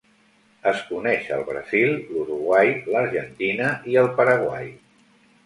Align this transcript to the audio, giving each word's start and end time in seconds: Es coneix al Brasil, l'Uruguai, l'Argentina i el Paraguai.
Es 0.69 0.79
coneix 0.85 1.29
al 1.35 1.43
Brasil, 1.49 1.93
l'Uruguai, 2.15 2.73
l'Argentina 2.97 3.71
i 3.93 4.01
el 4.07 4.11
Paraguai. 4.23 4.69